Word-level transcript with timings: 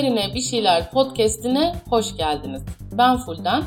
Üzerine 0.00 0.34
Bir 0.34 0.40
Şeyler 0.40 0.90
podcastine 0.90 1.74
hoş 1.90 2.16
geldiniz. 2.16 2.62
Ben 2.92 3.16
Fulden. 3.16 3.62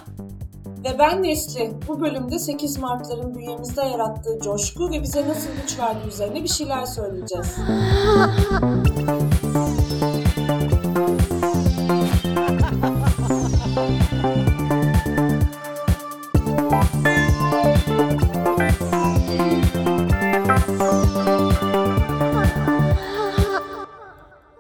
Ve 0.84 1.00
ben 1.00 1.24
Nesli. 1.24 1.72
Bu 1.88 2.02
bölümde 2.02 2.40
8 2.40 2.78
Mart'ların 2.78 3.36
bünyemizde 3.36 3.82
yarattığı 3.82 4.40
coşku 4.44 4.92
ve 4.92 5.02
bize 5.02 5.28
nasıl 5.28 5.50
güç 5.62 5.80
verdiği 5.80 6.08
üzerine 6.08 6.44
bir 6.44 6.48
şeyler 6.48 6.86
söyleyeceğiz. 6.86 7.58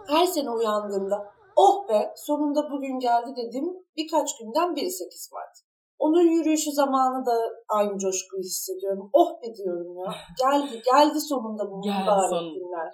Her 0.07 0.25
sene 0.25 0.49
uyandığımda 0.49 1.33
oh 1.55 1.89
be 1.89 2.13
sonunda 2.15 2.71
bugün 2.71 2.99
geldi 2.99 3.35
dedim 3.37 3.65
birkaç 3.97 4.37
günden 4.39 4.75
biri 4.75 4.91
8 4.91 5.29
Mart. 5.33 5.57
Onun 5.99 6.21
yürüyüşü 6.21 6.71
zamanı 6.71 7.25
da 7.25 7.35
aynı 7.69 7.97
coşkuyu 7.99 8.43
hissediyorum. 8.43 9.09
Oh 9.13 9.41
be 9.41 9.55
diyorum 9.55 9.97
ya. 9.97 10.13
Geldi, 10.43 10.81
geldi 10.93 11.19
sonunda 11.19 11.71
bu 11.71 11.77
mübarek 11.77 12.53
günler. 12.55 12.93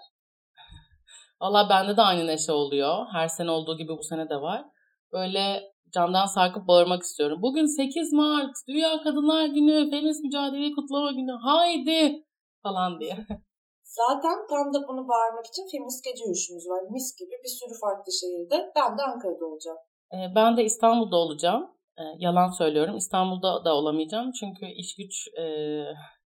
Valla 1.41 1.69
bende 1.69 1.97
de 1.97 2.01
aynı 2.01 2.27
neşe 2.27 2.51
oluyor. 2.51 3.05
Her 3.13 3.27
sene 3.27 3.51
olduğu 3.51 3.77
gibi 3.77 3.97
bu 3.97 4.03
sene 4.03 4.29
de 4.29 4.35
var. 4.35 4.65
Böyle 5.13 5.61
camdan 5.93 6.25
sarkıp 6.25 6.67
bağırmak 6.67 7.01
istiyorum. 7.01 7.39
Bugün 7.41 7.65
8 7.65 8.13
Mart, 8.13 8.55
Dünya 8.67 9.01
Kadınlar 9.03 9.45
Günü, 9.45 9.89
Feminist 9.89 10.23
Mücadele 10.23 10.71
Kutlama 10.71 11.11
Günü. 11.11 11.31
Haydi! 11.31 12.25
Falan 12.63 12.99
diye. 12.99 13.17
Zaten 13.89 14.37
tam 14.49 14.73
da 14.73 14.87
bunu 14.87 15.07
bağırmak 15.07 15.45
için 15.45 15.67
feminist 15.71 16.03
gece 16.03 16.23
yürüyüşümüz 16.23 16.67
var. 16.69 16.81
Mis 16.89 17.15
gibi 17.19 17.35
bir 17.43 17.53
sürü 17.59 17.79
farklı 17.79 18.11
şehirde. 18.21 18.71
Ben 18.75 18.97
de 18.97 19.01
Ankara'da 19.01 19.45
olacağım. 19.45 19.77
Ee, 20.13 20.35
Ben 20.35 20.57
de 20.57 20.63
İstanbul'da 20.63 21.15
olacağım. 21.15 21.71
Ee, 21.97 22.03
Yalan 22.17 22.51
söylüyorum. 22.51 22.95
İstanbul'da 22.97 23.65
da 23.65 23.75
olamayacağım. 23.75 24.31
Çünkü 24.31 24.65
iş 24.65 24.95
güç 24.95 25.27
e, 25.37 25.43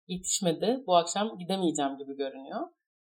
yetişmedi. 0.07 0.83
Bu 0.87 0.95
akşam 0.95 1.37
gidemeyeceğim 1.37 1.97
gibi 1.97 2.15
görünüyor. 2.17 2.61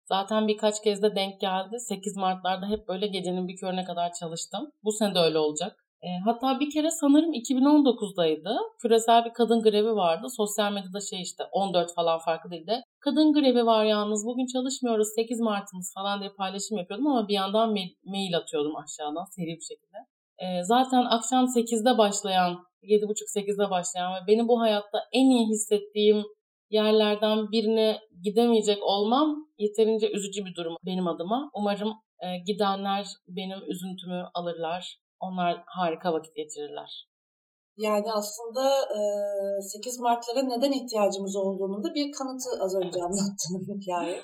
Zaten 0.06 0.48
birkaç 0.48 0.82
kez 0.82 1.02
de 1.02 1.16
denk 1.16 1.42
geldi. 1.42 1.80
8 1.80 2.18
Mart'larda 2.18 2.66
hep 2.70 2.88
böyle 2.88 3.08
gecenin 3.08 3.48
bir 3.48 3.58
körüne 3.58 3.84
kadar 3.84 4.14
çalıştım. 4.14 4.72
Bu 4.84 4.92
sene 4.92 5.16
de 5.16 5.20
öyle 5.20 5.38
olacak. 5.40 5.87
E, 6.04 6.08
hatta 6.26 6.60
bir 6.60 6.72
kere 6.72 6.90
sanırım 6.92 7.34
2019'daydı. 7.34 8.58
Küresel 8.82 9.26
bir 9.26 9.34
kadın 9.34 9.62
grevi 9.62 9.96
vardı. 9.96 10.28
Sosyal 10.38 10.72
medyada 10.72 11.00
şey 11.10 11.22
işte 11.22 11.44
14 11.52 11.96
falan 11.96 12.20
farklı 12.20 12.52
değil 12.52 12.68
de 12.68 12.84
kadın 13.00 13.34
grevi 13.34 13.66
var 13.66 13.86
yalnız 13.86 14.26
bugün 14.26 14.46
çalışmıyoruz 14.46 15.08
8 15.16 15.40
Mart'ımız 15.40 15.94
falan 15.96 16.20
diye 16.20 16.32
paylaşım 16.38 16.78
yapıyordum 16.78 17.08
ama 17.08 17.28
bir 17.28 17.34
yandan 17.34 17.70
mail, 18.06 18.38
atıyordum 18.38 18.76
aşağıdan 18.76 19.26
seri 19.36 19.48
bir 19.48 19.68
şekilde. 19.72 19.98
E, 20.38 20.64
zaten 20.64 21.04
akşam 21.06 21.46
8'de 21.46 21.98
başlayan 21.98 22.58
7.30-8'de 22.84 23.70
başlayan 23.70 24.14
ve 24.14 24.28
benim 24.28 24.48
bu 24.48 24.62
hayatta 24.62 25.00
en 25.12 25.30
iyi 25.30 25.48
hissettiğim 25.48 26.24
yerlerden 26.70 27.52
birine 27.52 28.00
gidemeyecek 28.24 28.84
olmam 28.84 29.48
yeterince 29.58 30.12
üzücü 30.12 30.46
bir 30.46 30.56
durum 30.56 30.76
benim 30.86 31.08
adıma. 31.08 31.50
Umarım 31.54 31.94
e, 32.20 32.38
gidenler 32.46 33.06
benim 33.28 33.60
üzüntümü 33.68 34.26
alırlar. 34.34 34.98
Onlar 35.20 35.64
harika 35.66 36.14
vakit 36.14 36.36
geçirirler. 36.36 37.08
Yani 37.78 38.12
aslında 38.14 38.64
e, 38.98 39.00
8 39.62 40.00
Mart'lara 40.00 40.42
neden 40.42 40.72
ihtiyacımız 40.72 41.36
olduğunun 41.36 41.84
da 41.84 41.94
bir 41.96 42.12
kanıtı 42.12 42.50
az 42.64 42.76
önce 42.76 43.00
anlattığım 43.04 43.64
hikaye. 43.82 44.22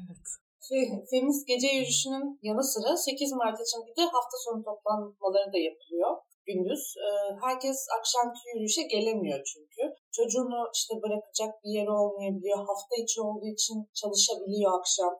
Evet. 0.00 0.26
Fe- 0.68 1.04
Feminist 1.10 1.46
gece 1.46 1.66
yürüyüşünün 1.66 2.38
yanı 2.42 2.64
sıra 2.64 2.96
8 2.96 3.32
Mart 3.32 3.58
için 3.60 3.80
bir 3.86 3.96
de 3.96 4.02
hafta 4.02 4.36
sonu 4.44 4.64
toplanmaları 4.64 5.52
da 5.52 5.58
yapılıyor 5.58 6.16
gündüz. 6.46 6.84
E, 7.06 7.08
herkes 7.46 7.78
akşamki 7.98 8.40
yürüyüşe 8.48 8.82
gelemiyor 8.82 9.40
çünkü. 9.52 9.82
Çocuğunu 10.16 10.60
işte 10.74 10.94
bırakacak 11.02 11.52
bir 11.64 11.70
yeri 11.78 11.90
olmayabiliyor. 11.90 12.58
Hafta 12.58 12.94
içi 13.02 13.20
olduğu 13.26 13.50
için 13.56 13.76
çalışabiliyor 14.00 14.70
akşam. 14.78 15.14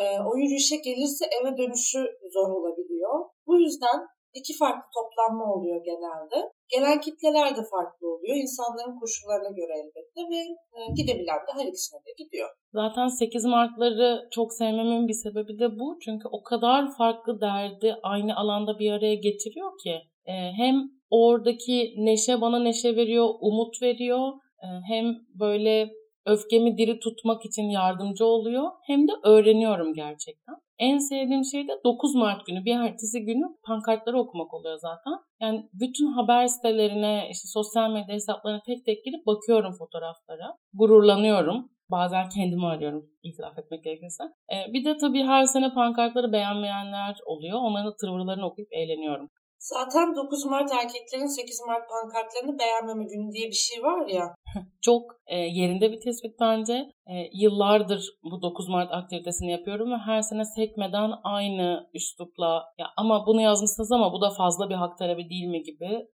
E, 0.00 0.02
o 0.28 0.30
yürüyüşe 0.40 0.76
gelirse 0.76 1.24
eve 1.36 1.50
dönüşü 1.58 2.00
zor 2.34 2.48
olabiliyor. 2.58 3.14
Bu 3.46 3.54
yüzden 3.60 3.98
iki 4.34 4.52
farklı 4.60 4.88
toplanma 4.96 5.54
oluyor 5.54 5.84
genelde. 5.84 6.52
Gelen 6.68 7.00
kitleler 7.00 7.50
de 7.56 7.62
farklı 7.74 8.04
oluyor. 8.14 8.36
İnsanların 8.36 8.98
koşullarına 9.00 9.52
göre 9.60 9.72
elbette 9.80 10.20
ve 10.32 10.40
e, 10.76 10.80
gidebilen 10.96 11.40
de 11.46 11.52
her 11.58 11.66
ikisine 11.66 12.00
de 12.00 12.12
gidiyor. 12.24 12.48
Zaten 12.72 13.08
8 13.08 13.44
Mart'ları 13.44 14.28
çok 14.30 14.52
sevmemin 14.52 15.08
bir 15.08 15.18
sebebi 15.24 15.58
de 15.58 15.78
bu. 15.78 15.98
Çünkü 16.04 16.28
o 16.32 16.42
kadar 16.42 16.96
farklı 16.98 17.40
derdi 17.40 17.96
aynı 18.02 18.36
alanda 18.36 18.78
bir 18.78 18.92
araya 18.92 19.14
getiriyor 19.14 19.70
ki. 19.82 19.94
Ee, 20.26 20.32
hem 20.32 20.90
oradaki 21.10 21.94
neşe 21.96 22.40
bana 22.40 22.58
neşe 22.58 22.96
veriyor, 22.96 23.28
umut 23.40 23.82
veriyor. 23.82 24.32
Ee, 24.62 24.66
hem 24.88 25.16
böyle 25.40 25.90
öfkemi 26.26 26.78
diri 26.78 26.98
tutmak 26.98 27.44
için 27.44 27.62
yardımcı 27.62 28.24
oluyor. 28.24 28.70
Hem 28.86 29.08
de 29.08 29.12
öğreniyorum 29.24 29.94
gerçekten. 29.94 30.54
En 30.80 30.98
sevdiğim 30.98 31.44
şey 31.44 31.68
de 31.68 31.72
9 31.84 32.14
Mart 32.14 32.46
günü 32.46 32.64
bir 32.64 32.76
ertesi 32.76 33.24
günü 33.24 33.44
pankartları 33.66 34.18
okumak 34.18 34.54
oluyor 34.54 34.78
zaten. 34.78 35.12
Yani 35.42 35.68
bütün 35.72 36.06
haber 36.12 36.46
sitelerine, 36.46 37.28
işte 37.30 37.48
sosyal 37.48 37.90
medya 37.90 38.14
hesaplarına 38.14 38.60
tek 38.66 38.84
tek 38.84 39.04
girip 39.04 39.26
bakıyorum 39.26 39.72
fotoğraflara. 39.78 40.56
Gururlanıyorum. 40.74 41.68
Bazen 41.90 42.28
kendimi 42.28 42.66
arıyorum 42.66 43.06
itiraf 43.22 43.58
etmek 43.58 43.84
gerekirse. 43.84 44.24
Ee, 44.24 44.72
bir 44.72 44.84
de 44.84 44.96
tabii 44.96 45.22
her 45.22 45.44
sene 45.44 45.74
pankartları 45.74 46.32
beğenmeyenler 46.32 47.16
oluyor. 47.26 47.58
Onların 47.58 47.86
da 47.90 47.96
tırvırlarını 48.00 48.46
okuyup 48.46 48.72
eğleniyorum. 48.72 49.28
Zaten 49.60 50.16
9 50.16 50.44
Mart 50.44 50.72
erkeklerin 50.72 51.26
8 51.26 51.60
Mart 51.66 51.88
pankartlarını 51.90 52.58
beğenmeme 52.58 53.04
günü 53.04 53.32
diye 53.32 53.48
bir 53.48 53.62
şey 53.68 53.82
var 53.82 54.06
ya. 54.06 54.34
Çok 54.80 55.02
e, 55.26 55.36
yerinde 55.36 55.92
bir 55.92 56.00
tespit 56.00 56.40
bence. 56.40 56.72
E, 57.06 57.14
yıllardır 57.32 58.10
bu 58.22 58.42
9 58.42 58.68
Mart 58.68 58.92
aktivitesini 58.92 59.50
yapıyorum 59.50 59.92
ve 59.92 59.96
her 59.96 60.22
sene 60.22 60.44
sekmeden 60.44 61.10
aynı 61.24 61.90
üslupla 61.94 62.64
ya 62.78 62.86
ama 62.96 63.26
bunu 63.26 63.40
yazmışsınız 63.40 63.92
ama 63.92 64.12
bu 64.12 64.20
da 64.20 64.30
fazla 64.30 64.70
bir 64.70 64.74
hak 64.74 64.98
talebi 64.98 65.30
değil 65.30 65.46
mi 65.46 65.62
gibi 65.62 66.06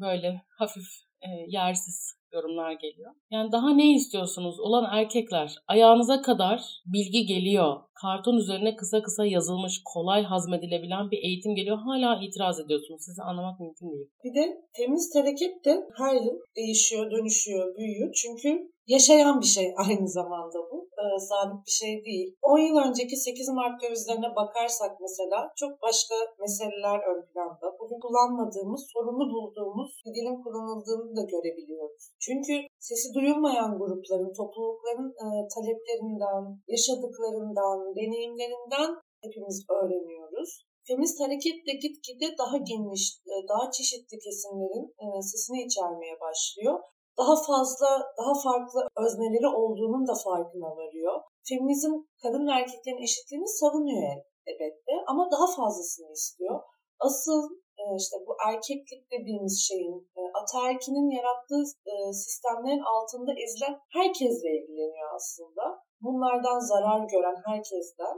böyle 0.00 0.42
hafif 0.58 0.86
e, 1.20 1.28
yersiz 1.46 2.16
yorumlar 2.36 2.72
geliyor. 2.72 3.12
Yani 3.30 3.52
daha 3.52 3.70
ne 3.70 3.94
istiyorsunuz 3.94 4.60
olan 4.60 4.84
erkekler? 4.98 5.56
Ayağınıza 5.68 6.22
kadar 6.22 6.60
bilgi 6.86 7.26
geliyor. 7.26 7.76
Karton 7.94 8.36
üzerine 8.36 8.76
kısa 8.76 9.02
kısa 9.02 9.26
yazılmış, 9.26 9.80
kolay 9.84 10.22
hazmedilebilen 10.22 11.10
bir 11.10 11.18
eğitim 11.18 11.54
geliyor. 11.54 11.78
Hala 11.78 12.20
itiraz 12.22 12.60
ediyorsunuz. 12.60 13.02
Sizi 13.04 13.22
anlamak 13.22 13.60
mümkün 13.60 13.92
değil. 13.92 14.08
Bir 14.24 14.34
de 14.34 14.60
temiz 14.76 15.12
hareket 15.16 15.64
de 15.64 15.74
her 15.98 16.14
yıl 16.14 16.38
değişiyor, 16.56 17.10
dönüşüyor, 17.10 17.76
büyüyor. 17.76 18.14
Çünkü 18.22 18.75
yaşayan 18.94 19.40
bir 19.40 19.50
şey 19.56 19.68
aynı 19.84 20.08
zamanda 20.08 20.58
bu. 20.70 20.78
Ee, 21.00 21.18
sabit 21.28 21.66
bir 21.66 21.76
şey 21.82 21.94
değil. 22.08 22.28
10 22.42 22.58
yıl 22.58 22.76
önceki 22.86 23.16
8 23.16 23.48
Mart 23.48 23.82
dövizlerine 23.82 24.30
bakarsak 24.40 24.92
mesela 25.00 25.38
çok 25.60 25.72
başka 25.82 26.14
meseleler 26.44 26.98
ön 27.10 27.20
planda. 27.28 27.66
Bugün 27.80 28.00
kullanmadığımız, 28.04 28.82
sorunu 28.92 29.24
bulduğumuz 29.32 29.92
bir 30.04 30.12
dilin 30.16 30.42
kullanıldığını 30.42 31.16
da 31.18 31.22
görebiliyoruz. 31.32 32.02
Çünkü 32.26 32.54
sesi 32.78 33.08
duyulmayan 33.14 33.78
grupların, 33.78 34.32
toplulukların 34.40 35.10
e, 35.24 35.26
taleplerinden, 35.54 36.44
yaşadıklarından, 36.74 37.78
deneyimlerinden 37.96 38.90
hepimiz 39.24 39.56
öğreniyoruz. 39.76 40.50
Feminist 40.88 41.20
hareket 41.20 41.58
de 41.66 41.72
gitgide 41.84 42.28
daha 42.38 42.56
geniş, 42.70 43.04
e, 43.32 43.34
daha 43.50 43.70
çeşitli 43.70 44.16
kesimlerin 44.24 44.86
e, 45.02 45.06
sesini 45.22 45.58
içermeye 45.66 46.16
başlıyor. 46.20 46.78
Daha 47.18 47.36
fazla, 47.48 47.88
daha 48.20 48.34
farklı 48.46 48.80
özneleri 49.04 49.48
olduğunun 49.60 50.06
da 50.06 50.14
farkına 50.24 50.70
varıyor. 50.76 51.20
Feminizm 51.48 51.92
kadın 52.22 52.46
ve 52.46 52.52
erkeklerin 52.60 53.02
eşitliğini 53.02 53.48
savunuyor 53.48 54.02
el- 54.12 54.24
elbette 54.46 54.92
ama 55.06 55.30
daha 55.34 55.46
fazlasını 55.56 56.12
istiyor. 56.12 56.60
Asıl 57.00 57.40
e, 57.80 57.84
işte 57.96 58.16
bu 58.26 58.32
erkeklik 58.48 59.02
dediğimiz 59.12 59.56
şeyin 59.68 59.96
e, 60.18 60.20
ataerkinin 60.40 61.10
yarattığı 61.18 61.62
e, 61.92 62.12
sistemlerin 62.12 62.84
altında 62.94 63.32
ezilen 63.44 63.74
herkesle 63.98 64.48
ilgileniyor 64.58 65.10
aslında. 65.14 65.64
Bunlardan 66.00 66.58
zarar 66.58 67.00
gören 67.12 67.38
herkesten 67.46 68.16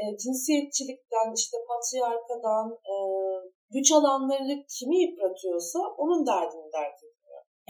e, 0.00 0.02
cinsiyetçilikten, 0.22 1.28
işte 1.36 1.56
patriarkadan, 1.68 2.78
güç 3.70 3.92
alanları 3.92 4.54
kimi 4.78 4.96
yıpratıyorsa 5.02 5.78
onun 5.98 6.26
derdini 6.26 6.72
dert. 6.72 7.09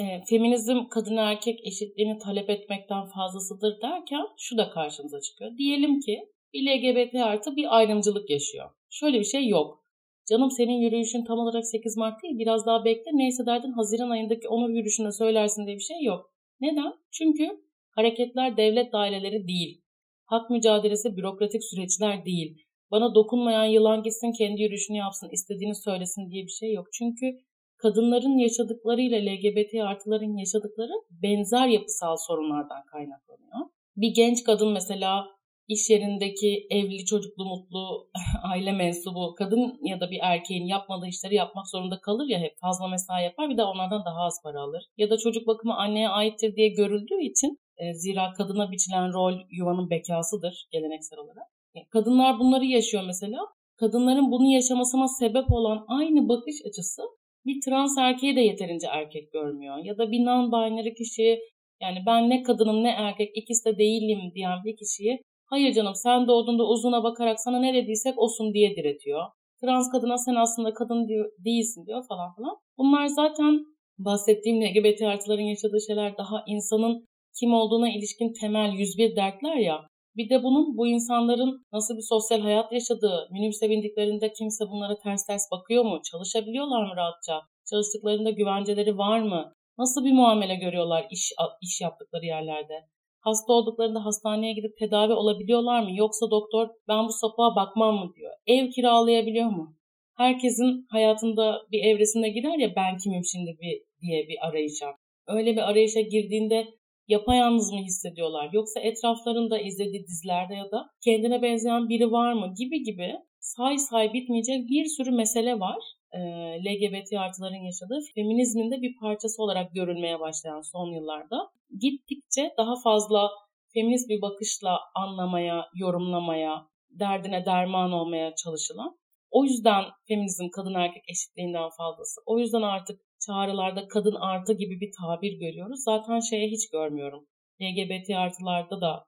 E, 0.01 0.25
feminizm 0.29 0.89
kadın 0.89 1.17
erkek 1.17 1.67
eşitliğini 1.67 2.19
talep 2.19 2.51
etmekten 2.51 3.07
fazlasıdır 3.07 3.83
derken 3.83 4.27
şu 4.39 4.59
da 4.59 4.71
karşımıza 4.71 5.21
çıkıyor. 5.21 5.59
Diyelim 5.59 6.01
ki 6.01 6.29
bir 6.53 6.63
LGBT 6.67 7.15
artı 7.15 7.57
bir 7.57 7.77
ayrımcılık 7.77 8.31
yaşıyor. 8.31 8.71
Şöyle 8.91 9.19
bir 9.21 9.25
şey 9.25 9.49
yok. 9.49 9.85
Canım 10.31 10.51
senin 10.51 10.81
yürüyüşün 10.81 11.25
tam 11.25 11.39
olarak 11.39 11.67
8 11.67 11.97
Mart 11.97 12.23
değil 12.23 12.39
biraz 12.39 12.67
daha 12.67 12.85
bekle 12.85 13.11
neyse 13.13 13.47
derdin 13.47 13.73
Haziran 13.73 14.11
ayındaki 14.11 14.49
onur 14.49 14.71
yürüyüşünde 14.71 15.13
söylersin 15.13 15.67
diye 15.67 15.77
bir 15.77 15.83
şey 15.83 16.03
yok. 16.03 16.31
Neden? 16.61 16.93
Çünkü 17.11 17.61
hareketler 17.91 18.57
devlet 18.57 18.93
daireleri 18.93 19.49
değil. 19.49 19.83
Hak 20.25 20.51
mücadelesi 20.51 21.17
bürokratik 21.17 21.65
süreçler 21.65 22.25
değil. 22.25 22.67
bana 22.91 23.15
dokunmayan 23.15 23.65
yılan 23.65 24.03
gitsin 24.03 24.33
kendi 24.33 24.63
yürüyüşünü 24.63 24.97
yapsın, 24.97 25.29
istediğini 25.33 25.75
söylesin 25.75 26.31
diye 26.31 26.45
bir 26.45 26.53
şey 26.61 26.73
yok. 26.73 26.87
Çünkü 26.93 27.39
kadınların 27.83 28.39
yaşadıklarıyla 28.39 29.19
LGBT 29.19 29.75
artıların 29.75 30.37
yaşadıkları 30.37 30.93
benzer 31.11 31.67
yapısal 31.67 32.17
sorunlardan 32.17 32.85
kaynaklanıyor. 32.93 33.71
Bir 33.97 34.15
genç 34.15 34.45
kadın 34.45 34.73
mesela 34.73 35.27
iş 35.69 35.91
yerindeki 35.91 36.67
evli, 36.71 37.05
çocuklu, 37.05 37.45
mutlu 37.45 38.11
aile 38.53 38.73
mensubu 38.73 39.35
kadın 39.35 39.79
ya 39.83 40.01
da 40.01 40.11
bir 40.11 40.19
erkeğin 40.23 40.67
yapmadığı 40.67 41.07
işleri 41.07 41.35
yapmak 41.35 41.69
zorunda 41.69 42.01
kalır 42.01 42.27
ya 42.29 42.39
hep 42.39 42.59
fazla 42.61 42.89
mesai 42.89 43.25
yapar 43.25 43.51
bir 43.51 43.57
de 43.57 43.65
onlardan 43.65 44.05
daha 44.05 44.21
az 44.21 44.43
para 44.45 44.61
alır. 44.61 44.83
Ya 44.97 45.11
da 45.11 45.19
çocuk 45.19 45.47
bakımı 45.47 45.77
anneye 45.77 46.09
aittir 46.09 46.57
diye 46.57 46.69
görüldüğü 46.69 47.23
için 47.23 47.59
e, 47.77 47.95
zira 47.95 48.33
kadına 48.33 48.71
biçilen 48.71 49.13
rol 49.13 49.35
yuvanın 49.51 49.91
bekasıdır 49.91 50.67
geleneksel 50.73 51.19
olarak. 51.19 51.47
E, 51.75 51.89
kadınlar 51.89 52.39
bunları 52.39 52.65
yaşıyor 52.65 53.03
mesela. 53.07 53.39
Kadınların 53.77 54.31
bunu 54.31 54.53
yaşamasına 54.53 55.09
sebep 55.09 55.53
olan 55.53 55.85
aynı 55.89 56.29
bakış 56.29 56.55
açısı 56.69 57.03
bir 57.47 57.61
trans 57.65 57.99
erkeği 57.99 58.37
de 58.37 58.41
yeterince 58.41 58.87
erkek 58.87 59.33
görmüyor. 59.33 59.79
Ya 59.85 59.99
da 59.99 60.11
bir 60.11 60.19
non-binary 60.19 60.95
kişi 60.95 61.39
yani 61.83 61.99
ben 62.07 62.31
ne 62.31 62.43
kadınım 62.43 62.85
ne 62.85 62.91
erkek 62.91 63.37
ikisi 63.37 63.65
de 63.65 63.79
değilim 63.79 64.33
diyen 64.35 64.59
bir 64.65 64.77
kişiyi 64.77 65.23
hayır 65.47 65.73
canım 65.73 65.95
sen 65.95 66.29
doğduğunda 66.29 66.65
uzuna 66.65 67.03
bakarak 67.03 67.41
sana 67.41 67.59
ne 67.59 67.75
dediysek 67.75 68.19
olsun 68.19 68.55
diye 68.55 68.77
diretiyor. 68.77 69.23
Trans 69.61 69.93
kadına 69.93 70.19
sen 70.19 70.35
aslında 70.35 70.75
kadın 70.75 71.09
değilsin 71.45 71.87
diyor 71.87 72.05
falan 72.09 72.35
falan. 72.35 72.57
Bunlar 72.79 73.07
zaten 73.07 73.65
bahsettiğim 73.99 74.61
LGBT 74.63 75.03
artıların 75.03 75.43
yaşadığı 75.43 75.81
şeyler 75.87 76.17
daha 76.19 76.45
insanın 76.47 77.07
kim 77.41 77.55
olduğuna 77.55 77.89
ilişkin 77.89 78.33
temel 78.41 78.73
101 78.73 79.17
dertler 79.17 79.57
ya. 79.57 79.87
Bir 80.21 80.31
de 80.31 80.43
bunun 80.43 80.77
bu 80.79 80.87
insanların 80.87 81.67
nasıl 81.73 81.97
bir 81.97 82.03
sosyal 82.03 82.41
hayat 82.41 82.73
yaşadığı, 82.73 83.29
minibüse 83.31 83.71
bindiklerinde 83.71 84.33
kimse 84.33 84.65
bunlara 84.71 84.99
ters 84.99 85.27
ters 85.27 85.43
bakıyor 85.53 85.85
mu? 85.85 86.01
Çalışabiliyorlar 86.11 86.83
mı 86.83 86.97
rahatça? 86.97 87.41
Çalıştıklarında 87.71 88.31
güvenceleri 88.31 88.99
var 88.99 89.21
mı? 89.21 89.55
Nasıl 89.79 90.05
bir 90.05 90.13
muamele 90.13 90.55
görüyorlar 90.55 91.07
iş, 91.11 91.33
iş 91.63 91.81
yaptıkları 91.81 92.25
yerlerde? 92.27 92.75
Hasta 93.21 93.53
olduklarında 93.53 94.05
hastaneye 94.05 94.53
gidip 94.53 94.79
tedavi 94.79 95.13
olabiliyorlar 95.13 95.83
mı? 95.83 95.91
Yoksa 95.95 96.31
doktor 96.31 96.69
ben 96.89 97.05
bu 97.09 97.13
sapığa 97.13 97.57
bakmam 97.57 97.95
mı 97.95 98.13
diyor. 98.17 98.33
Ev 98.47 98.71
kiralayabiliyor 98.71 99.51
mu? 99.51 99.77
Herkesin 100.17 100.87
hayatında 100.91 101.63
bir 101.73 101.85
evresinde 101.85 102.29
girer 102.29 102.59
ya 102.59 102.77
ben 102.77 102.97
kimim 102.97 103.25
şimdi 103.25 103.57
bir, 103.61 103.83
diye 104.01 104.29
bir 104.29 104.49
arayışa. 104.49 104.87
Öyle 105.29 105.53
bir 105.53 105.71
arayışa 105.71 106.01
girdiğinde 106.01 106.67
yapayalnız 107.11 107.73
mı 107.73 107.79
hissediyorlar 107.79 108.49
yoksa 108.53 108.81
etraflarında 108.81 109.59
izlediği 109.59 110.07
dizilerde 110.07 110.55
ya 110.55 110.71
da 110.71 110.91
kendine 111.05 111.43
benzeyen 111.43 111.89
biri 111.89 112.13
var 112.13 112.33
mı 112.33 112.55
gibi 112.59 112.83
gibi 112.83 113.15
say 113.41 113.79
say 113.79 114.13
bitmeyecek 114.13 114.69
bir 114.69 114.85
sürü 114.85 115.11
mesele 115.11 115.61
var. 115.61 115.83
E, 116.13 116.21
LGBT 116.65 117.13
artıların 117.13 117.65
yaşadığı 117.69 118.01
feminizmin 118.15 118.71
de 118.71 118.83
bir 118.83 118.97
parçası 119.01 119.43
olarak 119.43 119.75
görülmeye 119.75 120.21
başlayan 120.21 120.61
son 120.61 120.93
yıllarda. 120.93 121.51
Gittikçe 121.81 122.55
daha 122.59 122.75
fazla 122.85 123.31
feminist 123.75 124.09
bir 124.09 124.23
bakışla 124.23 124.79
anlamaya, 124.95 125.67
yorumlamaya, 125.75 126.67
derdine 126.91 127.47
derman 127.47 127.93
olmaya 127.93 128.35
çalışılan. 128.35 128.99
O 129.31 129.45
yüzden 129.45 129.85
feminizm 130.09 130.49
kadın 130.49 130.75
erkek 130.75 131.03
eşitliğinden 131.09 131.69
fazlası. 131.79 132.21
O 132.27 132.39
yüzden 132.39 132.63
artık 132.63 133.01
çağrılarda 133.27 133.89
kadın 133.89 134.15
artı 134.15 134.53
gibi 134.53 134.81
bir 134.81 134.91
tabir 135.01 135.33
görüyoruz. 135.33 135.85
Zaten 135.85 136.21
şeye 136.21 136.49
hiç 136.49 136.71
görmüyorum. 136.71 137.27
LGBT 137.63 138.11
artılarda 138.11 138.81
da 138.81 139.05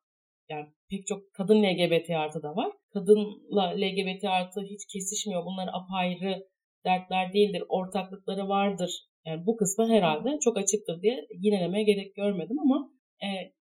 yani 0.48 0.66
pek 0.90 1.06
çok 1.06 1.32
kadın 1.34 1.62
LGBT 1.62 2.10
artı 2.10 2.42
da 2.42 2.56
var. 2.56 2.72
Kadınla 2.92 3.66
LGBT 3.82 4.24
artı 4.24 4.60
hiç 4.60 4.86
kesişmiyor. 4.92 5.44
Bunlar 5.46 5.68
apayrı 5.72 6.48
dertler 6.84 7.32
değildir. 7.32 7.62
Ortaklıkları 7.68 8.48
vardır. 8.48 8.90
Yani 9.26 9.46
bu 9.46 9.56
kısmı 9.56 9.88
herhalde 9.88 10.38
çok 10.40 10.56
açıktır 10.58 11.02
diye 11.02 11.26
yinelemeye 11.38 11.84
gerek 11.84 12.14
görmedim 12.16 12.58
ama 12.58 12.90
e, 13.22 13.28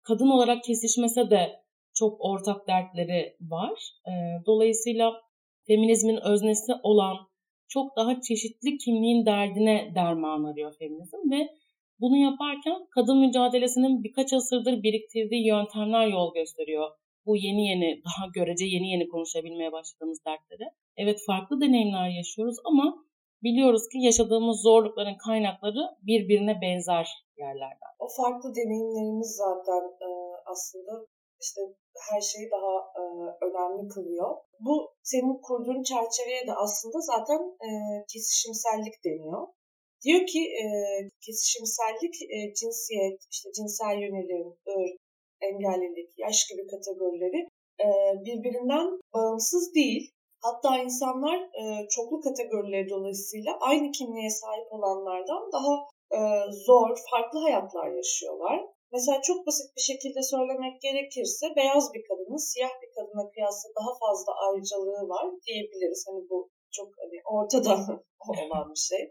kadın 0.04 0.30
olarak 0.30 0.64
kesişmese 0.64 1.30
de 1.30 1.50
çok 1.96 2.18
ortak 2.20 2.68
dertleri 2.68 3.36
var. 3.42 3.80
E, 4.08 4.12
dolayısıyla 4.46 5.14
feminizmin 5.68 6.20
öznesi 6.24 6.72
olan 6.84 7.18
çok 7.68 7.98
daha 7.98 8.22
çeşitli 8.22 8.78
kimliğin 8.78 9.26
derdine 9.26 9.92
derman 9.96 10.44
arıyor 10.44 10.76
feminizm 10.80 11.32
ve 11.32 11.50
bunu 12.00 12.18
yaparken 12.18 12.88
kadın 12.90 13.18
mücadelesinin 13.20 14.04
birkaç 14.04 14.34
asırdır 14.34 14.84
biriktirdiği 14.84 15.48
yöntemler 15.48 16.08
yol 16.08 16.34
gösteriyor. 16.34 16.90
Bu 17.26 17.36
yeni 17.36 17.68
yeni, 17.68 18.02
daha 18.06 18.28
görece 18.34 18.66
yeni 18.66 18.92
yeni 18.92 19.08
konuşabilmeye 19.08 19.72
başladığımız 19.72 20.20
dertlere. 20.26 20.70
Evet 20.98 21.20
farklı 21.28 21.62
deneyimler 21.62 22.10
yaşıyoruz 22.10 22.58
ama 22.66 23.06
biliyoruz 23.44 23.82
ki 23.92 23.98
yaşadığımız 24.00 24.62
zorlukların 24.62 25.18
kaynakları 25.18 25.82
birbirine 26.02 26.62
benzer 26.62 27.08
yerlerden. 27.38 27.92
O 28.00 28.08
farklı 28.18 28.56
deneyimlerimiz 28.56 29.36
zaten 29.36 29.84
aslında 30.46 31.08
işte 31.42 31.62
her 32.10 32.22
şeyi 32.22 32.48
daha 32.52 32.74
e, 33.00 33.04
önemli 33.46 33.88
kılıyor. 33.94 34.36
Bu 34.60 34.94
senin 35.04 35.42
kurduğun 35.42 35.84
çerçeveye 35.84 36.48
de 36.48 36.54
aslında 36.54 37.00
zaten 37.00 37.42
e, 37.68 37.70
kesişimsellik 38.14 38.96
deniyor. 39.06 39.48
Diyor 40.04 40.26
ki 40.26 40.42
e, 40.64 40.66
kesişimsellik 41.26 42.16
e, 42.36 42.54
cinsiyet, 42.54 43.20
işte 43.32 43.50
cinsel 43.58 43.96
yönelim, 44.02 44.48
ırk, 44.48 44.98
engellilik, 45.42 46.12
yaş 46.18 46.48
gibi 46.50 46.68
kategorileri 46.68 47.48
e, 47.86 47.88
birbirinden 48.26 48.88
bağımsız 49.14 49.74
değil. 49.76 50.12
Hatta 50.42 50.78
insanlar 50.78 51.38
e, 51.38 51.88
çoklu 51.90 52.20
kategorileri 52.22 52.90
dolayısıyla 52.90 53.58
aynı 53.60 53.92
kimliğe 53.92 54.30
sahip 54.30 54.68
olanlardan 54.72 55.52
daha 55.52 55.74
e, 56.18 56.20
zor, 56.66 56.90
farklı 57.12 57.40
hayatlar 57.40 57.92
yaşıyorlar. 57.92 58.66
Mesela 58.94 59.18
çok 59.30 59.40
basit 59.48 59.70
bir 59.78 59.86
şekilde 59.92 60.22
söylemek 60.34 60.76
gerekirse 60.82 61.46
beyaz 61.56 61.86
bir 61.94 62.04
kadının 62.10 62.42
siyah 62.50 62.74
bir 62.82 62.92
kadına 62.96 63.24
kıyasla 63.32 63.68
daha 63.80 63.92
fazla 64.04 64.32
ayrıcalığı 64.46 65.04
var 65.14 65.26
diyebiliriz. 65.48 66.02
Hani 66.08 66.22
bu 66.30 66.38
çok 66.78 66.90
hani 67.02 67.18
ortada 67.36 67.74
olan 68.30 68.68
bir 68.74 68.84
şey. 68.90 69.04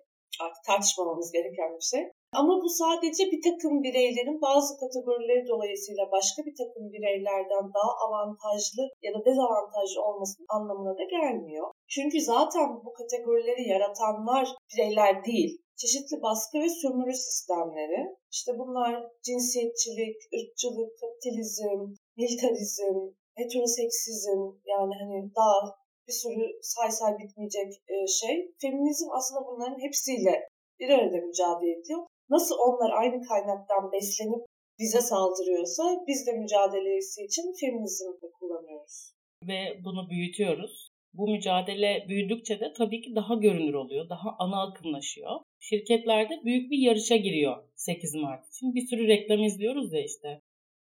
Artık 0.42 0.64
tartışmamamız 0.66 1.32
gereken 1.32 1.70
bir 1.78 1.88
şey. 1.92 2.04
Ama 2.40 2.52
bu 2.62 2.68
sadece 2.68 3.22
bir 3.32 3.42
takım 3.48 3.82
bireylerin 3.82 4.40
bazı 4.48 4.70
kategorileri 4.82 5.44
dolayısıyla 5.52 6.04
başka 6.16 6.40
bir 6.46 6.56
takım 6.62 6.84
bireylerden 6.94 7.64
daha 7.76 7.92
avantajlı 8.04 8.82
ya 9.04 9.10
da 9.14 9.20
dezavantajlı 9.28 10.00
olmasının 10.08 10.46
anlamına 10.56 10.94
da 10.98 11.04
gelmiyor. 11.16 11.66
Çünkü 11.94 12.20
zaten 12.20 12.68
bu 12.84 12.92
kategorileri 12.92 13.68
yaratanlar 13.68 14.46
bireyler 14.70 15.24
değil 15.24 15.52
çeşitli 15.80 16.16
baskı 16.22 16.58
ve 16.58 16.68
sömürü 16.68 17.14
sistemleri. 17.14 18.00
İşte 18.32 18.50
bunlar 18.58 18.92
cinsiyetçilik, 19.26 20.16
ırkçılık, 20.36 20.90
kapitalizm, 21.00 21.80
militarizm, 22.16 22.96
heteroseksizm 23.38 24.40
yani 24.72 24.94
hani 25.00 25.18
daha 25.38 25.58
bir 26.06 26.12
sürü 26.12 26.44
say 26.62 26.90
say 26.90 27.12
bitmeyecek 27.18 27.70
e, 27.94 27.96
şey. 28.06 28.34
Feminizm 28.62 29.08
aslında 29.18 29.46
bunların 29.48 29.80
hepsiyle 29.86 30.34
bir 30.80 30.88
arada 30.88 31.16
mücadele 31.26 31.72
ediyor. 31.80 32.06
Nasıl 32.30 32.54
onlar 32.66 32.90
aynı 33.00 33.22
kaynaktan 33.28 33.92
beslenip 33.92 34.44
bize 34.78 35.00
saldırıyorsa 35.00 35.82
biz 36.08 36.26
de 36.26 36.32
mücadelesi 36.32 37.24
için 37.24 37.54
feminizmi 37.60 38.30
kullanıyoruz. 38.38 39.12
Ve 39.48 39.60
bunu 39.84 40.10
büyütüyoruz. 40.10 40.88
Bu 41.18 41.28
mücadele 41.28 42.04
büyüdükçe 42.08 42.60
de 42.60 42.72
tabii 42.72 43.00
ki 43.00 43.14
daha 43.14 43.34
görünür 43.34 43.74
oluyor, 43.74 44.08
daha 44.08 44.36
ana 44.38 44.62
akımlaşıyor 44.62 45.40
şirketlerde 45.68 46.44
büyük 46.44 46.70
bir 46.70 46.78
yarışa 46.78 47.16
giriyor 47.16 47.56
8 47.74 48.14
Mart 48.14 48.48
için. 48.48 48.74
Bir 48.74 48.86
sürü 48.86 49.08
reklam 49.08 49.42
izliyoruz 49.42 49.92
ya 49.92 50.04
işte. 50.04 50.40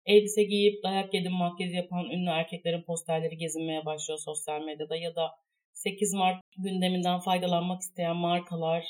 Elbise 0.06 0.42
giyip 0.42 0.84
dayak 0.84 1.14
yedim 1.14 1.32
makyaj 1.32 1.74
yapan 1.74 2.10
ünlü 2.10 2.30
erkeklerin 2.30 2.82
posterleri 2.82 3.36
gezinmeye 3.36 3.84
başlıyor 3.84 4.18
sosyal 4.24 4.62
medyada 4.62 4.96
ya 4.96 5.14
da 5.16 5.30
8 5.72 6.14
Mart 6.14 6.40
gündeminden 6.58 7.20
faydalanmak 7.20 7.80
isteyen 7.80 8.16
markalar 8.16 8.84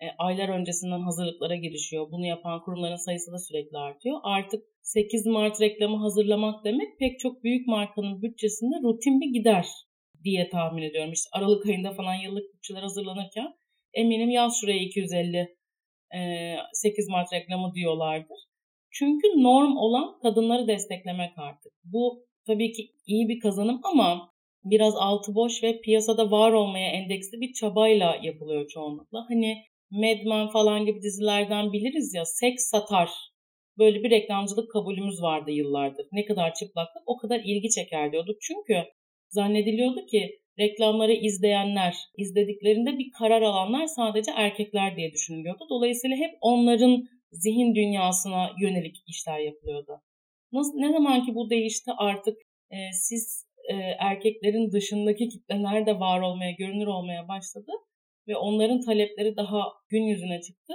e, 0.00 0.06
aylar 0.18 0.48
öncesinden 0.48 1.00
hazırlıklara 1.00 1.56
girişiyor. 1.56 2.10
Bunu 2.12 2.26
yapan 2.26 2.62
kurumların 2.64 3.04
sayısı 3.06 3.32
da 3.32 3.38
sürekli 3.38 3.78
artıyor. 3.78 4.20
Artık 4.22 4.64
8 4.82 5.26
Mart 5.26 5.60
reklamı 5.60 5.96
hazırlamak 5.96 6.64
demek 6.64 6.98
pek 6.98 7.20
çok 7.20 7.44
büyük 7.44 7.66
markanın 7.66 8.22
bütçesinde 8.22 8.76
rutin 8.82 9.20
bir 9.20 9.32
gider 9.32 9.66
diye 10.24 10.48
tahmin 10.48 10.82
ediyorum. 10.82 11.12
İşte 11.12 11.28
Aralık 11.32 11.66
ayında 11.66 11.92
falan 11.92 12.14
yıllık 12.14 12.54
bütçeler 12.54 12.82
hazırlanırken 12.82 13.54
eminim 13.94 14.30
yaz 14.30 14.60
şuraya 14.60 14.78
250 14.78 15.56
8 16.72 17.08
Mart 17.08 17.32
reklamı 17.32 17.74
diyorlardır. 17.74 18.38
Çünkü 18.90 19.28
norm 19.42 19.76
olan 19.76 20.18
kadınları 20.22 20.68
desteklemek 20.68 21.38
artık. 21.38 21.72
Bu 21.84 22.26
tabii 22.46 22.72
ki 22.72 22.90
iyi 23.06 23.28
bir 23.28 23.40
kazanım 23.40 23.80
ama 23.82 24.32
biraz 24.64 24.94
altı 24.96 25.34
boş 25.34 25.62
ve 25.62 25.80
piyasada 25.80 26.30
var 26.30 26.52
olmaya 26.52 26.90
endeksli 26.90 27.40
bir 27.40 27.52
çabayla 27.52 28.16
yapılıyor 28.22 28.68
çoğunlukla. 28.68 29.24
Hani 29.28 29.62
Mad 29.90 30.24
Men 30.26 30.48
falan 30.48 30.86
gibi 30.86 31.02
dizilerden 31.02 31.72
biliriz 31.72 32.14
ya 32.14 32.24
seks 32.24 32.64
satar. 32.70 33.10
Böyle 33.78 34.02
bir 34.02 34.10
reklamcılık 34.10 34.72
kabulümüz 34.72 35.22
vardı 35.22 35.50
yıllardır. 35.50 36.06
Ne 36.12 36.24
kadar 36.24 36.54
çıplaklık 36.54 37.02
o 37.06 37.16
kadar 37.16 37.40
ilgi 37.44 37.70
çeker 37.70 38.12
diyorduk. 38.12 38.36
Çünkü 38.40 38.84
zannediliyordu 39.28 40.06
ki 40.06 40.40
reklamları 40.58 41.12
izleyenler, 41.12 41.96
izlediklerinde 42.16 42.98
bir 42.98 43.10
karar 43.18 43.42
alanlar 43.42 43.86
sadece 43.86 44.30
erkekler 44.36 44.96
diye 44.96 45.12
düşünülüyordu. 45.12 45.66
Dolayısıyla 45.70 46.16
hep 46.16 46.30
onların 46.40 47.08
zihin 47.32 47.74
dünyasına 47.74 48.50
yönelik 48.60 48.96
işler 49.06 49.38
yapılıyordu. 49.38 50.00
Nasıl, 50.52 50.78
ne 50.78 50.92
zaman 50.92 51.26
ki 51.26 51.34
bu 51.34 51.50
değişti 51.50 51.90
artık 51.96 52.38
e, 52.70 52.76
siz 52.92 53.46
e, 53.70 53.74
erkeklerin 53.98 54.72
dışındaki 54.72 55.28
kitleler 55.28 55.86
de 55.86 56.00
var 56.00 56.20
olmaya, 56.20 56.50
görünür 56.50 56.86
olmaya 56.86 57.28
başladı 57.28 57.72
ve 58.28 58.36
onların 58.36 58.80
talepleri 58.80 59.36
daha 59.36 59.62
gün 59.88 60.02
yüzüne 60.02 60.40
çıktı. 60.40 60.74